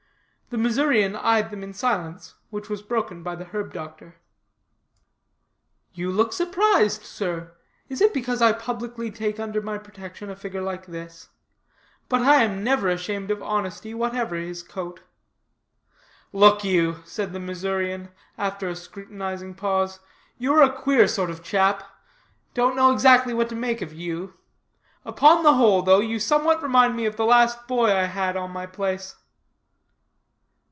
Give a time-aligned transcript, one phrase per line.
[0.53, 4.17] The Missourian eyed them in silence, which was broken by the herb doctor.
[5.93, 7.53] "You look surprised, sir.
[7.87, 11.29] Is it because I publicly take under my protection a figure like this?
[12.09, 14.99] But I am never ashamed of honesty, whatever his coat."
[16.33, 20.01] "Look you," said the Missourian, after a scrutinizing pause,
[20.37, 21.89] "you are a queer sort of chap.
[22.53, 24.33] Don't know exactly what to make of you.
[25.05, 28.51] Upon the whole though, you somewhat remind me of the last boy I had on
[28.51, 29.15] my place."